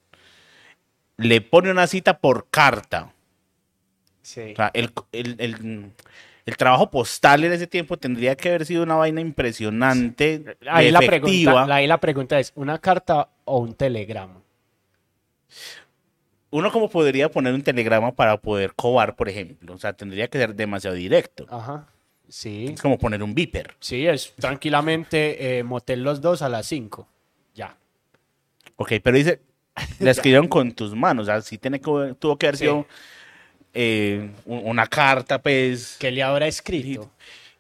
[1.17, 3.15] le pone una cita por carta.
[4.23, 4.53] Sí.
[4.53, 5.93] O sea, el, el- el-
[6.47, 10.99] el trabajo postal en ese tiempo tendría que haber sido una vaina impresionante, Ahí la,
[11.01, 14.41] pregunta, ahí la pregunta es, ¿una carta o un telegrama?
[16.51, 19.75] Uno como podría poner un telegrama para poder cobar, por ejemplo.
[19.75, 21.47] O sea, tendría que ser demasiado directo.
[21.49, 21.87] Ajá.
[22.29, 22.67] Sí.
[22.75, 23.77] Es como poner un viper.
[23.79, 27.07] Sí, es tranquilamente eh, motel los dos a las 5.
[27.55, 27.77] Ya.
[28.77, 29.41] Ok, pero dice,
[30.01, 31.25] la escribieron con tus manos.
[31.25, 32.67] O sea, sí tiene que, tuvo que haber Sí.
[33.75, 35.97] Eh, un- una carta, pues.
[35.99, 37.11] ¿Qué le habrá escrito?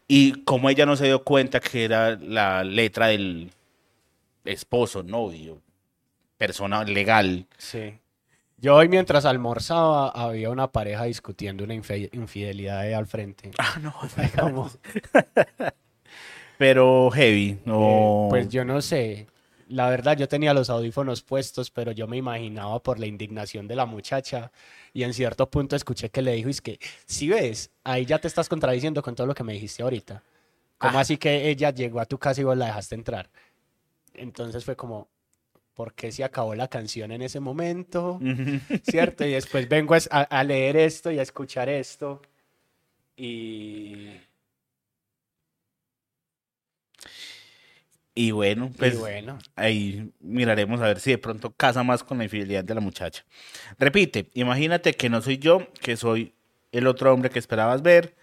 [0.08, 3.50] Y como ella no se dio cuenta que era la letra del
[4.44, 5.60] esposo, novio,
[6.36, 7.46] persona legal.
[7.58, 7.94] Sí.
[8.58, 13.50] Yo hoy mientras almorzaba había una pareja discutiendo una infidelidad ahí al frente.
[13.58, 13.94] Ah, no.
[14.38, 14.70] Como,
[16.58, 17.58] Pero heavy.
[17.64, 17.82] No.
[17.82, 19.26] eh, pues yo no sé.
[19.70, 23.76] La verdad, yo tenía los audífonos puestos, pero yo me imaginaba por la indignación de
[23.76, 24.50] la muchacha.
[24.92, 28.26] Y en cierto punto escuché que le dijo, es que, si ves, ahí ya te
[28.26, 30.22] estás contradiciendo con todo lo que me dijiste ahorita.
[30.76, 31.02] ¿Cómo Ah.
[31.02, 33.30] así que ella llegó a tu casa y vos la dejaste entrar?
[34.14, 35.08] Entonces fue como,
[35.74, 38.18] ¿por qué se acabó la canción en ese momento?
[38.82, 39.24] ¿Cierto?
[39.24, 42.20] Y después vengo a, a- a leer esto y a escuchar esto.
[43.16, 44.08] Y,
[48.22, 52.18] Y bueno, y pues bueno, ahí miraremos a ver si de pronto casa más con
[52.18, 53.24] la infidelidad de la muchacha.
[53.78, 56.34] Repite, imagínate que no soy yo, que soy
[56.70, 58.14] el otro hombre que esperabas ver,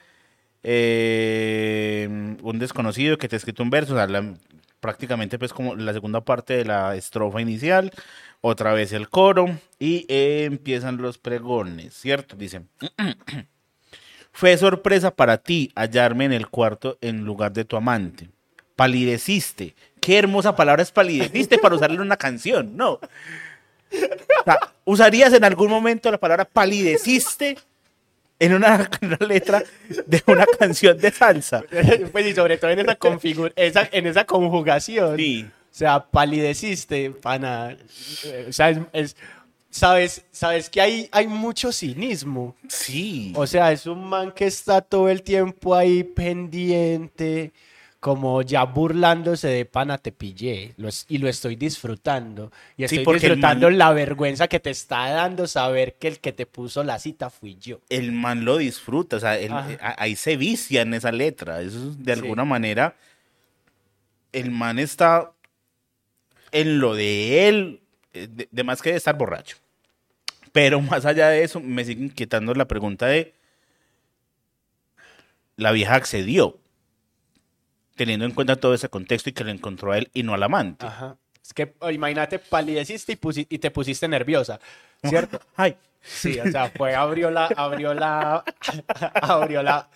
[0.62, 2.08] eh,
[2.44, 4.36] un desconocido que te ha escrito un verso, o sea, la-
[4.80, 7.92] prácticamente pues como la segunda parte de la estrofa inicial,
[8.42, 9.48] otra vez el coro
[9.80, 12.36] y eh, empiezan los pregones, ¿cierto?
[12.36, 12.70] Dicen,
[14.32, 18.30] fue sorpresa para ti hallarme en el cuarto en lugar de tu amante.
[18.78, 19.76] Palideciste.
[20.00, 22.92] Qué hermosa palabra es palideciste para usarla en una canción, ¿no?
[22.94, 23.00] O
[24.46, 27.58] sea, ¿Usarías en algún momento la palabra palideciste
[28.40, 29.64] en una, una letra
[30.06, 31.64] de una canción de salsa?
[32.12, 35.18] pues y sobre todo en esa, configura esa, en esa conjugación.
[35.18, 35.46] Sí.
[35.50, 37.76] O sea, palideciste, pana.
[38.48, 39.16] O sea, es, es-
[39.70, 42.56] sabes, sabes que hay, hay mucho cinismo.
[42.70, 43.34] Sí.
[43.36, 47.52] O sea, es un man que está todo el tiempo ahí pendiente,
[48.00, 52.52] como ya burlándose de pana te pillé lo es- y lo estoy disfrutando.
[52.78, 56.46] Y estoy disfrutando man- la vergüenza que te está dando saber que el que te
[56.46, 57.80] puso la cita fui yo.
[57.90, 61.62] el man lo disfruta, o sea, él- a- ahí se vicia en esa letra.
[61.62, 62.22] Eso es, de Sí.
[62.22, 62.96] alguna manera,
[64.32, 65.32] el man está
[66.52, 67.82] en lo de él,
[68.14, 69.58] eh, de, de más que de estar borracho.
[70.52, 73.34] Pero más allá de eso, me sigue inquietando la pregunta de,
[75.56, 76.58] la vieja accedió,
[77.98, 80.44] teniendo en cuenta todo ese contexto y que lo encontró a él y no al
[80.44, 80.86] amante.
[80.86, 81.18] Ajá.
[81.44, 84.60] Es que oh, imagínate, palideciste y, pusi- y te pusiste nerviosa,
[85.04, 85.40] ¿cierto?
[85.56, 88.44] Ay, Sí, o sea, fue, abrió la, abrió la,
[89.22, 89.90] abrió la,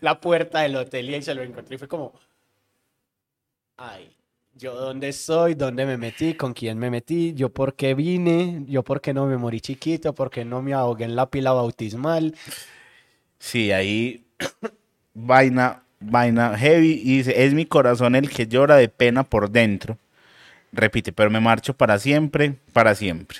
[0.00, 2.14] la puerta del hotel y se lo encontré y fue como,
[3.76, 4.16] ay,
[4.54, 8.82] yo dónde estoy, dónde me metí, con quién me metí, yo por qué vine, yo
[8.82, 12.34] por qué no me morí chiquito, por qué no me ahogué en la pila bautismal.
[13.38, 14.26] Sí, ahí
[15.14, 19.98] vaina, vaina heavy y dice, es mi corazón el que llora de pena por dentro.
[20.72, 23.38] Repite, pero me marcho para siempre, para siempre.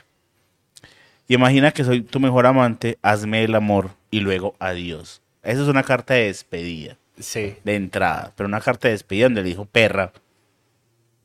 [1.27, 5.21] Y imagina que soy tu mejor amante, hazme el amor y luego adiós.
[5.43, 9.43] Esa es una carta de despedida, Sí, de entrada, pero una carta de despedida donde
[9.43, 10.13] le dijo, perra,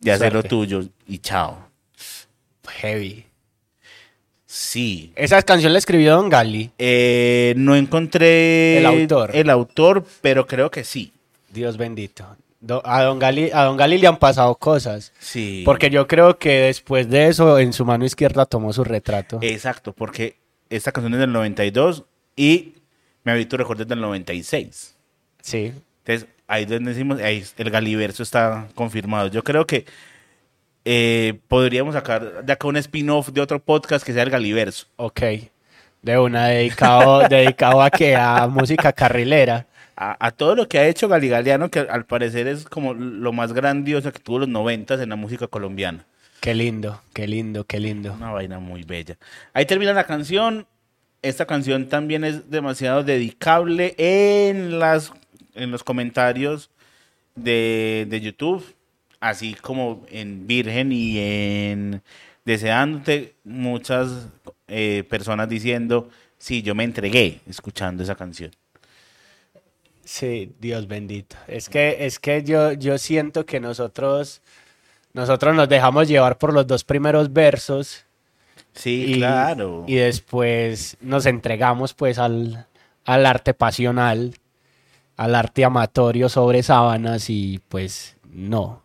[0.02, 1.70] ya sé lo tuyo y chao.
[2.82, 3.26] heavy.
[4.46, 5.12] Sí.
[5.16, 6.70] Esa canción la escribió Don Gali.
[6.78, 9.32] Eh, no encontré El autor.
[9.34, 11.12] el autor, pero creo que sí.
[11.54, 12.26] Dios bendito.
[12.60, 15.12] Do- a, Don Gali, a Don Gali le han pasado cosas.
[15.20, 15.64] Sí.
[15.66, 19.40] Porque yo creo que después de eso, en su mano izquierda tomó su retrato.
[19.42, 20.38] Exacto, porque
[20.70, 22.04] esta canción es del 92
[22.36, 22.76] y
[23.26, 24.96] Me habito recuerdos del 96.
[25.42, 25.74] Sí.
[26.06, 29.28] Entonces, ahí donde decimos, ahí el Galiverso está confirmado.
[29.28, 29.86] Yo creo que
[30.86, 34.88] eh, podríamos sacar de acá un spin-off de otro podcast que sea el Galiverso.
[34.98, 35.22] Ok.
[36.02, 39.68] De una dedicado, dedicado a que a música carrilera.
[39.96, 43.54] A, a todo lo que ha hecho Galigaliano, que al parecer es como lo más
[43.54, 46.06] grandioso que tuvo los 90 en la música colombiana.
[46.42, 48.14] Qué lindo, qué lindo, qué lindo.
[48.14, 49.18] Una vaina muy bella.
[49.54, 50.68] Ahí termina la canción.
[51.22, 55.14] Esta canción también es demasiado dedicable en, las,
[55.54, 56.70] en los comentarios
[57.36, 58.76] de, de YouTube,
[59.22, 62.02] así como en Virgen y en
[62.46, 64.28] Deseándote, muchas
[64.68, 68.52] eh, personas diciendo, sí, yo me entregué escuchando esa canción.
[70.04, 71.36] Sí, Dios bendito.
[71.48, 74.42] Es que, es que yo, yo siento que nosotros,
[75.14, 78.06] nosotros nos dejamos llevar por los dos primeros versos
[78.74, 79.86] Sí, y, claro.
[79.88, 82.68] y después nos entregamos pues al,
[83.06, 84.36] al arte pasional,
[85.16, 88.82] al arte amatorio sobre sábanas y pues no.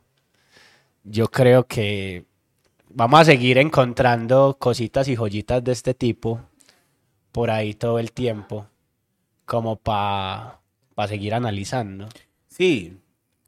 [1.04, 2.24] Yo creo que
[2.90, 6.40] vamos a seguir encontrando cositas y joyitas de este tipo
[7.32, 8.66] por ahí todo el tiempo,
[9.46, 10.57] como para
[11.06, 12.08] seguir analizando.
[12.48, 12.96] Sí,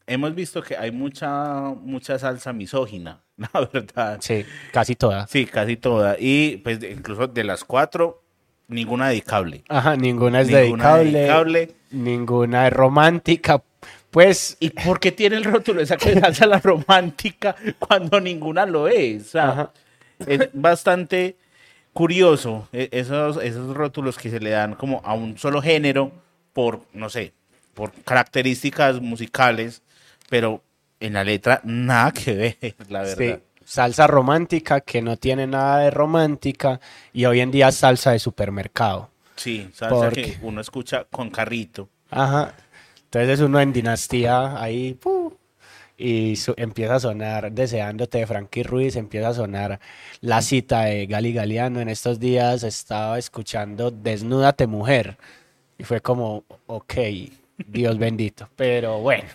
[0.06, 4.18] hemos visto que hay mucha, mucha salsa misógina, la verdad.
[4.20, 5.28] Sí, casi todas.
[5.30, 6.16] Sí, casi toda.
[6.18, 8.22] Y pues incluso de las cuatro,
[8.68, 9.64] ninguna dedicable.
[9.68, 11.72] Ajá, ninguna es Ninguna dedicable, dedicable.
[11.90, 13.62] ninguna es romántica.
[14.10, 18.88] Pues ¿Y por qué tiene el rótulo esa que salsa la romántica cuando ninguna lo
[18.88, 19.22] es?
[19.22, 19.72] O sea, Ajá.
[20.26, 21.36] es bastante
[21.92, 26.12] curioso e- esos, esos rótulos que se le dan como a un solo género
[26.52, 27.32] por, no sé,
[27.74, 29.82] por características musicales,
[30.28, 30.62] pero
[31.00, 33.40] en la letra nada que ver, la Sí, verdad.
[33.64, 36.80] salsa romántica que no tiene nada de romántica
[37.12, 39.10] y hoy en día es salsa de supermercado.
[39.36, 41.88] Sí, salsa Porque- que uno escucha con carrito.
[42.10, 42.54] Ajá.
[43.04, 44.98] Entonces uno en dinastía ahí
[45.96, 49.80] y empieza a sonar Deseándote de Frankie Ruiz, empieza a sonar
[50.20, 51.80] La cita de Gali Galeano.
[51.80, 55.16] En estos días estaba escuchando Desnúdate Mujer
[55.78, 56.94] y fue como, ok,
[57.66, 58.48] Dios bendito.
[58.56, 59.28] Pero bueno,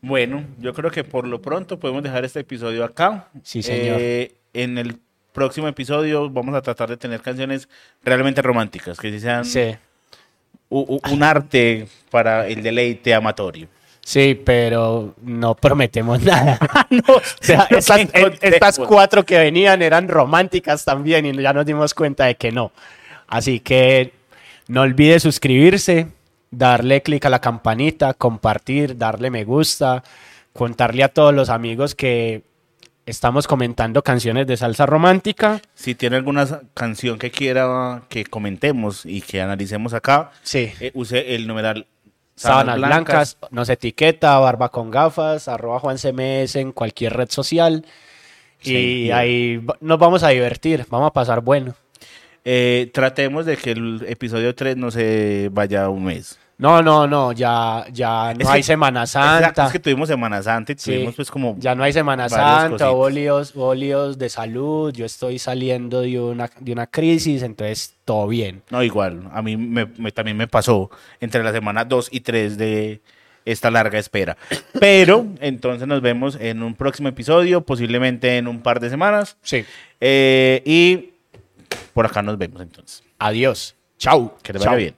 [0.00, 3.28] Bueno, yo creo que por lo pronto podemos dejar este episodio acá.
[3.42, 3.96] Sí, señor.
[4.00, 4.98] Eh, en el
[5.32, 7.68] próximo episodio vamos a tratar de tener canciones
[8.02, 9.76] realmente románticas, que sean sí.
[10.68, 13.68] un arte para el deleite amatorio.
[14.04, 16.58] Sí, pero no prometemos nada.
[16.90, 18.00] no, O sea, no estas,
[18.42, 22.70] estas cuatro que venían eran románticas también y ya nos dimos cuenta de que no.
[23.26, 24.12] Así que
[24.68, 26.08] no olvide suscribirse,
[26.56, 30.02] darle clic a la campanita, compartir, darle me gusta,
[30.52, 32.42] contarle a todos los amigos que
[33.06, 35.60] estamos comentando canciones de salsa romántica.
[35.74, 40.72] Si tiene alguna canción que quiera que comentemos y que analicemos acá, Sí.
[40.80, 41.86] eh, use el numeral
[42.36, 47.84] Sábanas blancas, nos etiqueta, barba con gafas, arroba Juan CMS en cualquier red social.
[48.60, 51.74] Y ahí nos vamos a divertir, vamos a pasar bueno.
[52.44, 56.38] Eh, tratemos de que el episodio 3 no se vaya un mes.
[56.56, 59.66] No, no, no, ya, ya no Es hay que- Semana Exacto, Santa.
[59.66, 61.56] es que tuvimos Semana Santa y Sí, tuvimos pues como...
[61.58, 66.20] ya no hay Semana Santa, hubo líos, hubo líos de salud, yo estoy saliendo de
[66.20, 68.62] una, de una crisis, entonces todo bien.
[68.70, 70.90] No, igual, a mí me, me- también me pasó
[71.20, 73.00] entre la semana 2 y 3 de
[73.44, 74.36] esta larga espera.
[74.78, 79.36] Pero entonces nos vemos en un próximo episodio, posiblemente en un par de semanas.
[79.42, 79.64] Sí.
[80.00, 81.10] Eh, y
[81.92, 83.02] por acá nos vemos entonces.
[83.18, 83.74] Adiós.
[83.98, 84.34] Chau.
[84.42, 84.78] Que te vaya Chau.
[84.78, 84.94] bien.